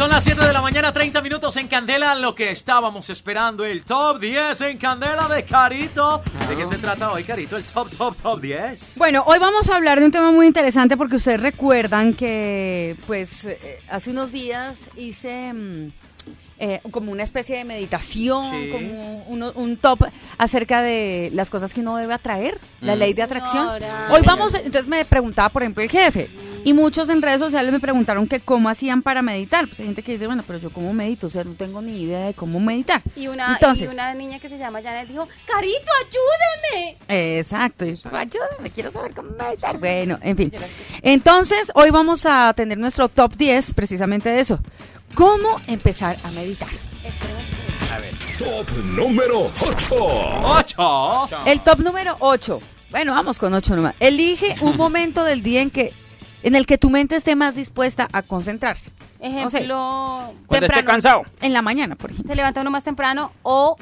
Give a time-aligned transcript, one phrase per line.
[0.00, 3.84] Son las 7 de la mañana, 30 minutos en Candela, lo que estábamos esperando, el
[3.84, 6.22] top 10 en Candela de Carito.
[6.48, 7.58] ¿De qué se trata hoy, Carito?
[7.58, 8.94] El top, top, top 10.
[8.96, 13.44] Bueno, hoy vamos a hablar de un tema muy interesante porque ustedes recuerdan que, pues,
[13.44, 15.52] eh, hace unos días hice...
[15.52, 15.92] mm,
[16.60, 18.68] eh, como una especie de meditación, Sí.
[18.70, 20.04] como uno- un top
[20.38, 23.66] acerca de las cosas que uno debe atraer, la ley de atracción.
[23.66, 24.08] Señora.
[24.12, 26.30] Hoy vamos, entonces me preguntaba, por ejemplo, el jefe,
[26.64, 29.66] y muchos en redes sociales me preguntaron que cómo hacían para meditar.
[29.66, 32.02] Pues hay gente que dice, bueno, pero yo cómo medito, o sea, no tengo ni
[32.02, 33.02] idea de cómo meditar.
[33.16, 36.96] Y una, Entonces, y una niña que se llama Janet dijo, Carito, ayúdeme.
[37.38, 37.86] Exacto.
[37.86, 39.78] y yo, Ayúdame, quiero saber cómo meditar.
[39.78, 40.52] Bueno, en fin.
[41.02, 44.60] Entonces, hoy vamos a tener nuestro top 10 precisamente de eso.
[45.14, 46.68] ¿Cómo empezar a meditar?
[48.38, 49.96] Top número 8.
[49.96, 51.36] 8.
[51.46, 52.58] El top número 8.
[52.90, 53.94] Bueno, vamos con 8 nomás.
[54.00, 55.92] Elige un momento del día en que
[56.42, 58.92] en el que tu mente esté más dispuesta a concentrarse.
[59.20, 61.22] Ejemplo, Cuando esté cansado.
[61.42, 62.32] En la mañana, por ejemplo.
[62.32, 63.76] se levanta uno más temprano o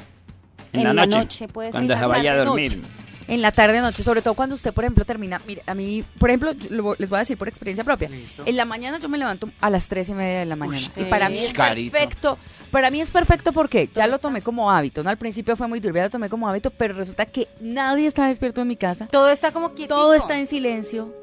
[0.73, 1.47] En, en, la noche.
[1.47, 1.73] puede ser.
[1.79, 2.77] cuando se la vaya a dormir.
[2.79, 2.89] noche.
[3.29, 5.39] En la tarde, noche, sobre todo cuando usted, por ejemplo, termina.
[5.47, 8.09] Mire, a mí, por ejemplo, lo- les voy a decir por experiencia propia.
[8.09, 8.43] Listo.
[8.45, 10.79] En la mañana yo me levanto a las tres y media de la mañana.
[10.79, 11.05] y sí.
[11.09, 11.91] para mí es Carito.
[11.91, 12.37] perfecto.
[12.71, 15.03] Para mí es perfecto porque ya lo tomé como hábito.
[15.03, 15.09] ¿no?
[15.09, 18.27] Al principio fue muy duro, ya lo tomé como hábito, pero resulta que nadie está
[18.27, 19.07] despierto en mi casa.
[19.07, 19.95] Todo está como quieto.
[19.95, 21.13] Todo está en silencio.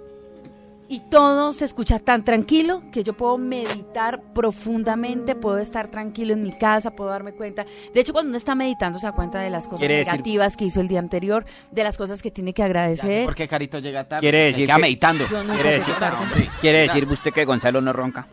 [0.89, 6.43] Y todo se escucha tan tranquilo que yo puedo meditar profundamente, puedo estar tranquilo en
[6.43, 7.65] mi casa, puedo darme cuenta.
[7.93, 10.65] De hecho, cuando uno está meditando se da cuenta de las cosas decir- negativas que
[10.67, 13.25] hizo el día anterior, de las cosas que tiene que agradecer.
[13.25, 14.20] Porque Carito llega tarde.
[14.20, 15.27] Quiere decir que- meditando.
[15.28, 16.48] Yo nunca ¿Quiere llego decir, tarde.
[16.61, 18.27] ¿Quiere decir usted que Gonzalo no ronca?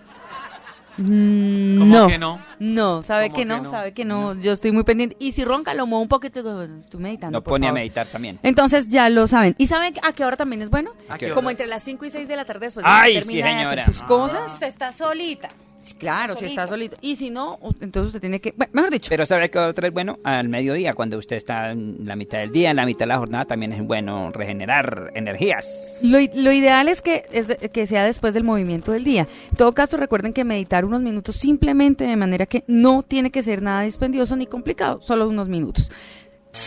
[0.98, 2.08] Mm, ¿Cómo no.
[2.08, 2.40] que no?
[2.60, 3.70] No, sabe ¿Cómo que que no, no?
[3.70, 4.40] sabe que no.
[4.40, 5.16] Yo estoy muy pendiente.
[5.20, 6.40] Y si ronca, lo muevo un poquito.
[6.40, 7.40] y digo, "Bueno, Estoy meditando.
[7.40, 7.80] Lo por pone a favor".
[7.80, 8.40] meditar también.
[8.44, 9.56] Entonces ya lo saben.
[9.58, 10.92] ¿Y saben a qué hora también es bueno?
[11.10, 11.52] ¿A qué Como horas?
[11.60, 13.64] entre las 5 y 6 de la tarde después de que Ay, termina sí, de
[13.66, 14.54] hacer sus cosas.
[14.54, 15.50] Usted está solita.
[15.84, 16.96] Sí, claro, si está Solito.
[17.02, 18.54] Y si no, entonces usted tiene que.
[18.56, 19.10] bueno, mejor dicho.
[19.10, 20.18] Pero ¿sabe qué otra es bueno?
[20.24, 23.18] Al mediodía, cuando usted está en la mitad del día, en la mitad de la
[23.18, 26.00] jornada, también es bueno regenerar energías.
[26.02, 29.28] Lo, lo ideal es que, es de- que sea después del movimiento del día.
[29.52, 33.44] En todo caso, recuerden que meditar unos minutos simplemente de manera que no tiene que
[33.44, 35.92] ser nada dispendioso ni complicado, solo unos minutos.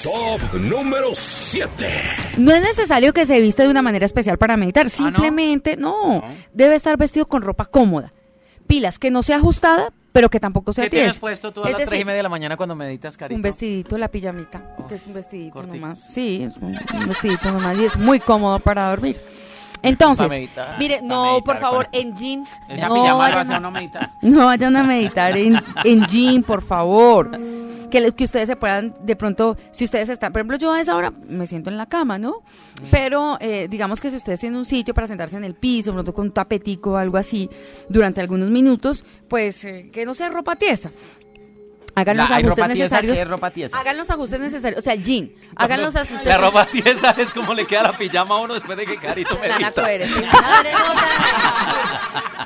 [0.02, 1.86] Top número 7.
[2.38, 6.22] No es necesario que se vista de una manera especial para Ah, meditar, simplemente no,
[6.52, 8.12] debe estar vestido con ropa cómoda.
[8.66, 11.20] Pilas, que no sea ajustada, pero que tampoco sea ¿Qué tienes tiesa.
[11.20, 13.36] puesto tú a Es las 3 y decir, media de la mañana cuando meditas, Carito?
[13.36, 16.00] Un vestidito, la pijamita, que es un vestidito nomás.
[16.00, 19.16] Sí, es un, un vestidito nomás y es muy cómodo para dormir.
[19.82, 20.76] Entonces, meditar.
[20.78, 22.48] mire, no, meditar por favor, en jeans.
[22.68, 24.10] Esa no pijama vayan a- meditar.
[24.22, 27.38] no vayan a meditar en, en jean, por favor.
[27.90, 30.80] Que, le- que ustedes se puedan, de pronto, si ustedes están, por ejemplo, yo a
[30.80, 32.42] esa hora me siento en la cama, ¿no?
[32.90, 36.12] Pero eh, digamos que si ustedes tienen un sitio para sentarse en el piso, pronto
[36.12, 37.48] con un tapetico o algo así,
[37.88, 40.90] durante algunos minutos, pues eh, que no sea ropa tiesa.
[41.98, 43.14] Hagan los La- ajustes necesarios.
[43.14, 43.78] ¿qué es ropa tiesa?
[43.78, 44.78] Hagan los ajustes necesarios.
[44.78, 45.32] O sea, jean.
[45.56, 48.76] Hagan los ajustes La ropa tiesa es como le queda la pijama a uno después
[48.76, 49.34] de que Carito.
[49.38, 51.06] Madre nota.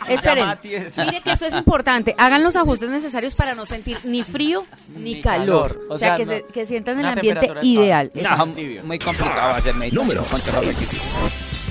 [0.08, 0.46] Esperen,
[0.96, 2.14] mire que esto es importante.
[2.16, 4.64] Hagan los ajustes necesarios para no sentir ni frío
[4.96, 5.68] ni, Ni calor.
[5.74, 5.86] calor.
[5.90, 8.10] O, O sea, que, no- se, que sientan el ambiente ideal.
[8.14, 8.46] No,
[8.84, 9.74] muy complicado hacer.
[9.92, 10.24] Número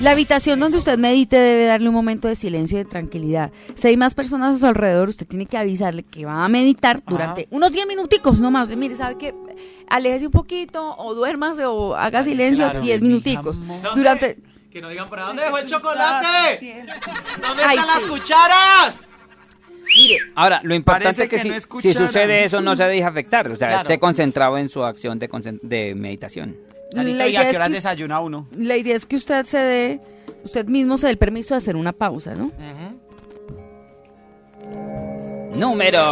[0.00, 0.02] 6.
[0.02, 3.50] La habitación donde usted medite debe darle un momento de silencio y de tranquilidad.
[3.74, 7.02] Si hay más personas a su alrededor, usted tiene que avisarle que va a meditar
[7.06, 8.64] durante unos 10 minuticos nomás.
[8.68, 9.34] Usted, mire, ¿sabe qué?
[9.88, 12.80] Aléjese un poquito o duérmase o haga silencio claro.
[12.80, 13.58] 10 minuticos.
[13.58, 13.90] ¿Dónde?
[13.94, 14.38] Durante...
[14.70, 16.84] Que no digan para dónde dejó el chocolate.
[17.42, 18.08] ¿Dónde Ay, están las sí.
[18.08, 19.00] cucharas?
[19.96, 23.08] Mire, Ahora, lo importante es que, que si, no si sucede eso no se deja
[23.08, 23.82] afectar, o sea, Claro.
[23.88, 25.28] esté concentrado en su acción de,
[25.62, 26.56] de meditación.
[26.94, 28.48] ¿Y idea a qué es que- desayuna uno?
[28.56, 30.00] La idea es que usted se dé,
[30.44, 32.50] usted mismo se dé el permiso de hacer una pausa, ¿no?
[35.54, 36.02] Número.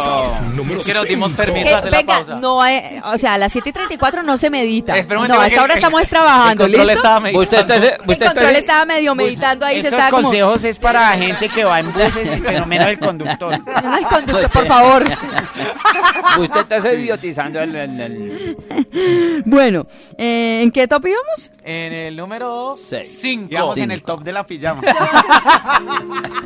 [0.53, 2.35] Número que nos dimos permiso a hacer la venga, pausa.
[2.35, 4.97] no, eh, o sea, a las 7 y 34 no se medita.
[4.97, 6.91] Espera no, a esa hora el- estamos el trabajando, control ¿listo?
[6.93, 7.43] estaba meditando.
[7.43, 10.23] Usted está, el usted control está- estaba medio meditando ahí, se Esos estaba como...
[10.23, 12.11] consejos es para gente que va en buses,
[12.43, 13.59] pero menos el conductor.
[13.83, 15.03] No, el conductor, por favor.
[16.39, 19.85] usted está idiotizando el, el- el- Bueno,
[20.17, 21.51] eh, ¿en qué top íbamos?
[21.63, 23.19] En el número Seis.
[23.21, 23.47] 5.
[23.49, 24.81] Digamos en el top de la pijama.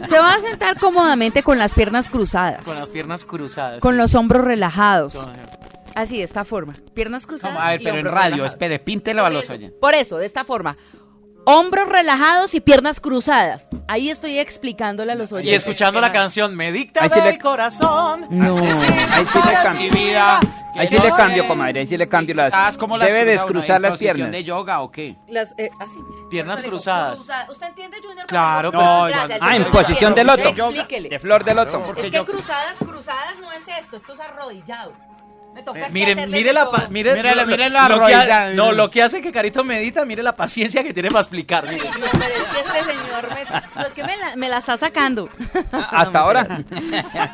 [0.08, 3.80] Se va a sentar cómodamente con las piernas cruzadas, Con las piernas cruzadas.
[3.80, 5.18] con los hombros relajados.
[5.96, 6.74] Así, de esta forma.
[6.94, 7.56] Piernas cruzadas.
[7.56, 8.52] Como, a ver, y pero en radio, relajados.
[8.54, 9.80] espere, píntelo a Por los eso, oyentes.
[9.80, 10.76] Por eso, de esta forma.
[11.46, 13.68] Hombros relajados y piernas cruzadas.
[13.88, 15.52] Ahí estoy explicándole a los oyentes.
[15.52, 18.28] Y escuchando la canción Me dicta Ahí sí del le- corazón.
[18.30, 18.58] No.
[18.58, 19.82] Ahí sí le cambio.
[19.82, 20.40] Mi vida.
[20.76, 21.82] Ahí sí le cambio, comadre.
[21.82, 22.52] Ahí sí le cambio las.
[22.52, 24.32] ¿Sabes cómo las Debe descruzar ¿En las posición piernas.
[24.32, 25.16] de yoga o qué?
[25.28, 26.22] Las, eh, así, mire.
[26.32, 27.16] Piernas cruzadas.
[27.20, 27.46] cruzada.
[27.52, 28.26] ¿Usted entiende, Junior?
[28.26, 29.40] Claro, No, pero- gracias.
[29.42, 30.50] Ah, en posición de loto.
[30.50, 31.10] Explíquele.
[31.10, 31.94] De flor de loto.
[31.98, 34.94] Es que cruzadas, cruzadas no es esto, esto es arrodillado.
[35.54, 36.52] Me toca aquí Mire, la mire,
[36.90, 38.50] Mírele, lo- lo- lo que ha-.
[38.54, 41.68] No, lo que hace que Carito medita, mire la paciencia que tiene para explicar.
[41.68, 41.88] mire.
[41.94, 43.46] Pero es que este señor me,
[43.76, 45.30] no, es que me la, me la está sacando.
[45.92, 46.48] Hasta No, ahora.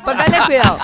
[0.04, 0.78] Póngale cuidado.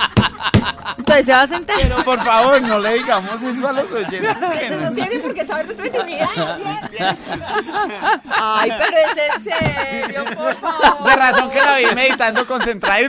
[0.97, 1.75] Entonces se va a sentar.
[1.79, 4.23] Pero por favor, no le digamos eso a los oyentes.
[4.71, 6.27] no no- tiene por qué saber nuestra intimidad.
[8.29, 11.07] Ay, pero es en serio, por favor.
[11.09, 13.07] De razón que la vi meditando concentrada y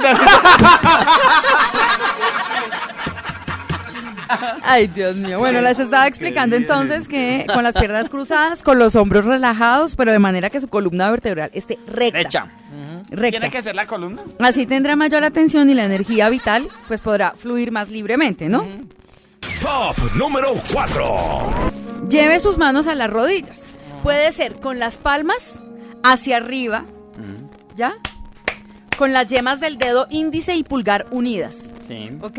[4.62, 5.38] Ay, Dios mío.
[5.38, 10.12] Bueno, les estaba explicando entonces que con las piernas cruzadas, con los hombros relajados, pero
[10.12, 12.19] de manera que su columna vertebral esté recta.
[12.19, 12.46] Derecha.
[13.10, 13.40] Recta.
[13.40, 14.22] Tiene que ser la columna.
[14.38, 18.66] Así tendrá mayor atención y la energía vital pues podrá fluir más libremente, ¿no?
[19.60, 21.70] Top número 4.
[22.08, 23.64] Lleve sus manos a las rodillas.
[24.02, 25.58] Puede ser con las palmas
[26.04, 26.84] hacia arriba,
[27.76, 27.94] ¿ya?
[28.98, 32.10] Con las yemas del dedo índice y pulgar unidas, Sí.
[32.20, 32.38] ¿ok?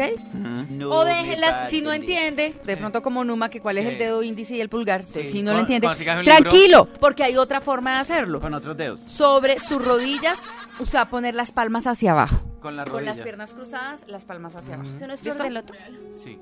[0.91, 4.57] o déjelas, si no entiende, de pronto como Numa, que cuál es el dedo índice
[4.57, 6.23] y el pulgar, entonces, si no lo entiende, libro.
[6.23, 8.41] tranquilo, porque hay otra forma de hacerlo.
[8.41, 8.99] Con otros dedos.
[9.05, 10.37] Sobre sus rodillas,
[10.79, 12.45] usted va a poner las palmas hacia abajo.
[12.59, 13.13] Con la Con rodilla.
[13.15, 14.89] las piernas cruzadas, las palmas hacia abajo.
[14.95, 15.43] Eso no es flor ¿Listo?
[15.43, 15.75] del otro.
[16.13, 16.37] Sí.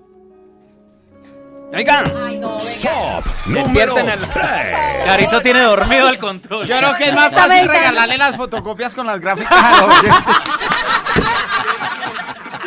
[1.73, 2.03] Oigan.
[2.25, 3.21] Ay, no, venga.
[3.21, 4.45] Top número Despierten al- 3.
[5.05, 6.65] Carito tiene dormido el control.
[6.67, 10.23] Yo creo que es más fácil regalarle las fotocopias con las gráficas a los oyentes.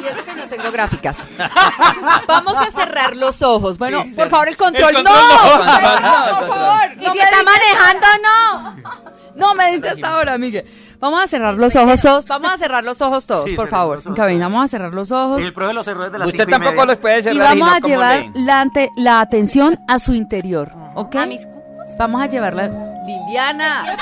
[0.03, 1.19] Y eso que no tengo gráficas.
[2.27, 3.77] Vamos a cerrar los ojos.
[3.79, 4.97] Bueno, Sí, por favor, el control.
[4.97, 5.39] el no, control no.
[5.39, 6.49] por Control no, favor.
[6.49, 7.03] control.
[7.03, 8.77] Y si está manejando, no.
[9.35, 10.65] No, medite hasta ahora, Miguel.
[11.01, 12.27] Vamos a cerrar los ojos todos.
[12.27, 14.05] Vamos a cerrar los ojos todos, Sí, por favor.
[14.05, 15.41] los cabina, vamos a cerrar los ojos.
[15.41, 16.85] Y el profe lo cerró desde las Usted y tampoco media.
[16.87, 17.37] los puede cerrar.
[17.37, 21.17] Y vamos no a llevar la, ante- la atención a su interior, ¿ok?
[21.17, 21.65] A mis cucos.
[21.99, 22.71] Vamos a llevarla.
[23.07, 23.97] Liliana.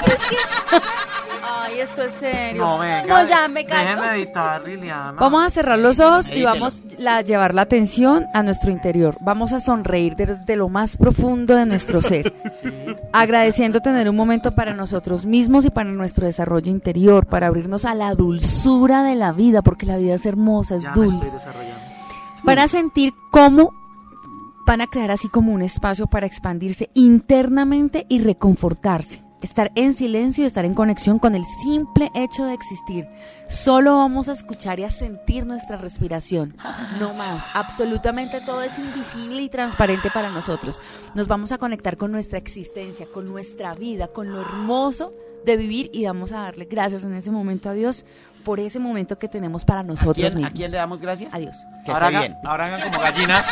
[1.68, 2.62] Ay, esto es serio.
[2.62, 3.04] No, venga.
[3.22, 4.00] No, ya me callo.
[4.00, 5.12] Deje meditar, Liliana.
[5.12, 9.16] Vamos a cerrar los ojos y vamos a llevar la atención a nuestro interior.
[9.20, 12.32] Vamos a sonreír desde lo más profundo de nuestro ser,
[13.12, 17.94] agradeciendo tener un momento para nosotros mismos y para nuestro desarrollo interior, para abrirnos a
[17.94, 21.30] la dulzura de la vida, porque la vida es hermosa, es Ya me dulce, estoy
[21.30, 21.80] desarrollando.
[22.44, 23.74] para sentir cómo
[24.66, 29.27] van a crear así como un espacio para expandirse internamente y reconfortarse.
[29.40, 33.08] Estar en silencio y estar en conexión con el simple hecho de existir.
[33.48, 36.56] Solo vamos a escuchar y a sentir nuestra respiración.
[36.98, 37.46] No más.
[37.54, 40.80] Absolutamente todo es invisible y transparente para nosotros.
[41.14, 45.12] Nos vamos a conectar con nuestra existencia, con nuestra vida, con lo hermoso
[45.46, 48.04] de vivir y vamos a darle gracias en ese momento a Dios
[48.44, 50.52] por ese momento que tenemos para ¿A nosotros quién, a mismos.
[50.52, 51.32] quién le damos gracias?
[51.32, 51.56] Adiós.
[51.84, 52.46] Que ahora, esté hagan, bien.
[52.46, 53.46] ahora hagan como gallinas.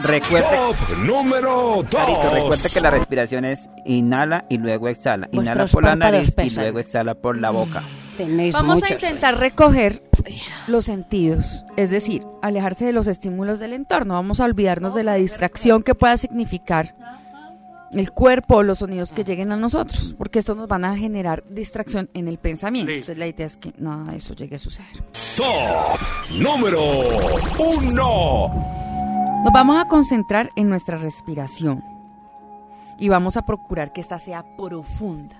[0.00, 2.32] Recuerde, Top número Carito, 2.
[2.34, 5.28] recuerde que la respiración es inhala y luego exhala.
[5.32, 6.64] Inhala Vuestros por la párpados nariz y pesan.
[6.64, 7.82] luego exhala por la boca.
[8.16, 8.90] Tenéis Vamos a muchos.
[8.90, 10.02] intentar recoger
[10.66, 14.14] los sentidos, es decir, alejarse de los estímulos del entorno.
[14.14, 16.94] Vamos a olvidarnos de la distracción que pueda significar
[17.92, 21.44] el cuerpo o los sonidos que lleguen a nosotros, porque estos nos van a generar
[21.48, 22.90] distracción en el pensamiento.
[22.90, 23.12] Listo.
[23.12, 24.88] Entonces la idea es que nada de eso llegue a suceder.
[25.36, 26.00] Top
[26.32, 26.80] número
[27.58, 28.83] 1.
[29.44, 31.84] Nos vamos a concentrar en nuestra respiración
[32.98, 35.36] y vamos a procurar que ésta sea profunda.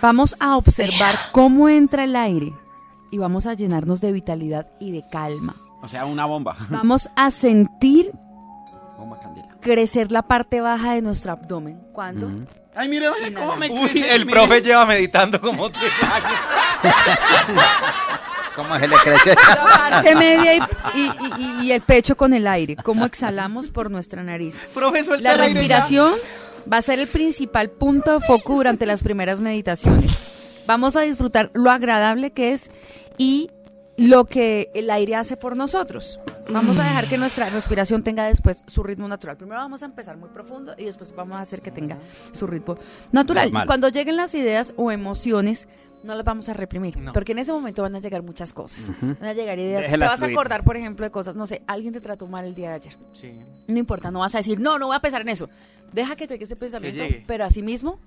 [0.00, 2.52] Vamos a observar cómo entra el aire
[3.10, 5.54] y vamos a llenarnos de vitalidad y de calma.
[5.82, 6.56] O sea, una bomba.
[6.70, 8.12] Vamos a sentir
[8.98, 9.48] Bomba candela.
[9.60, 11.80] crecer la parte baja de nuestro abdomen.
[11.92, 12.28] ¿Cuándo?
[12.74, 14.38] Ay, mire, vaya, cómo me Uy, crece, el mire.
[14.40, 16.40] profe lleva meditando como tres años.
[18.58, 19.30] ¿Cómo se le crece?
[19.48, 20.60] La parte media y,
[20.96, 22.74] y- y- y el pecho con el aire.
[22.76, 24.58] ¿Cómo exhalamos por nuestra nariz?
[24.74, 25.44] Profe, suelta La ya.
[25.54, 26.12] respiración
[26.70, 30.12] va a ser el principal punto de foco durante las primeras meditaciones.
[30.66, 32.70] Vamos a disfrutar lo agradable que es
[33.16, 33.50] y
[33.96, 36.20] lo que el aire hace por nosotros.
[36.50, 39.36] Vamos a dejar que nuestra respiración tenga después su ritmo natural.
[39.36, 41.98] Primero vamos a empezar muy profundo y después vamos a hacer que tenga
[42.32, 42.76] su ritmo
[43.12, 43.46] natural.
[43.46, 43.66] Normal.
[43.66, 45.68] Cuando lleguen las ideas o emociones,
[46.04, 47.12] no las vamos a reprimir, No.
[47.12, 48.90] porque en ese momento van a llegar muchas cosas.
[49.00, 49.86] Van a llegar ideas.
[49.86, 52.54] Te vas a acordar, por ejemplo, de cosas, no sé, alguien te trató mal el
[52.54, 52.96] día de ayer.
[53.14, 53.40] Sí.
[53.66, 55.48] No importa, no vas a decir, no, no voy a pensar en eso.
[55.92, 57.98] Deja que llegue ese pensamiento, pero asimismo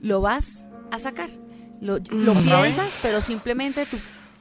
[0.00, 1.28] lo vas a sacar.
[1.80, 2.74] Lo, lo ¿Otra vez?
[2.74, 3.96] piensas, pero simplemente tú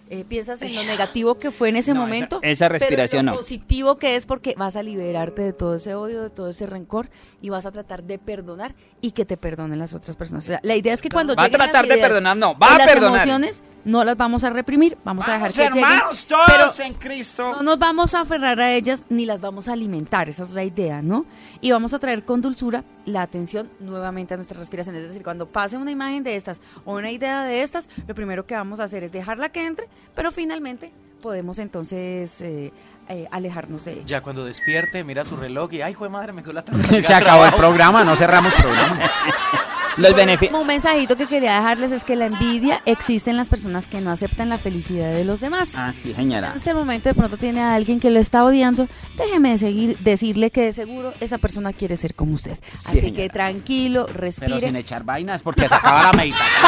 [0.09, 2.39] eh, piensas en lo negativo que fue en ese No, momento.
[2.43, 3.31] esa respiración pero en no.
[3.33, 6.65] lo positivo que es porque vas a liberarte de todo ese odio, de todo ese
[6.65, 7.09] rencor
[7.41, 10.43] y vas a tratar de perdonar y que te perdonen las otras personas.
[10.43, 12.57] O sea, la idea es que cuando Va a lleguen las tratar de perdonar, no,
[12.57, 13.15] va a las perdonar.
[13.21, 15.83] emociones no las vamos a reprimir, vamos, a dejar Vamos, que lleguen.
[15.91, 17.53] hermanos, todos pero en Cristo.
[17.55, 20.63] no nos vamos a aferrar a ellas ni las vamos a alimentar, esa es la
[20.63, 21.25] idea, ¿no?
[21.61, 24.95] Y vamos a traer con dulzura la atención nuevamente a nuestra respiración.
[24.95, 28.45] Es decir, cuando pase una imagen de estas o una idea de estas, lo primero
[28.45, 30.91] que vamos a hacer es dejarla que entre, pero finalmente
[31.21, 32.71] podemos entonces eh,
[33.09, 34.03] eh, alejarnos de ella.
[34.05, 37.01] Ya cuando despierte, mira su reloj y, ay, jue madre, me quedó la tarde.
[37.01, 38.99] Se acabó el programa, no cerramos programa.
[39.97, 40.59] Los beneficios.
[40.59, 44.11] Un mensajito que quería dejarles es que la envidia existe en las personas que no
[44.11, 45.73] aceptan la felicidad de los demás.
[45.75, 46.51] Ah, sí, señora.
[46.51, 48.87] En ese momento de pronto tiene a alguien que lo está odiando,
[49.17, 52.57] déjeme de seguir, decirle que de seguro esa persona quiere ser como usted.
[52.75, 53.17] Sí, Así señora.
[53.23, 54.61] que tranquilo, Pero respire.
[54.61, 56.47] sin echar vainas, porque se acaba la meditación.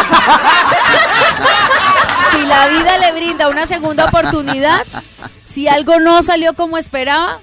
[2.31, 4.81] Si la vida le brinda una segunda oportunidad,
[5.45, 7.41] si algo no salió como esperaba,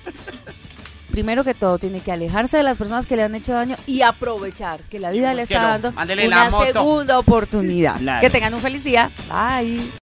[1.16, 4.02] primero que todo tiene que alejarse de las personas que le han hecho daño y
[4.02, 7.96] aprovechar que la vida le está dando mándele una segunda oportunidad.
[7.96, 8.20] Claro.
[8.20, 9.11] Que tengan un feliz día.
[9.26, 9.90] Bye.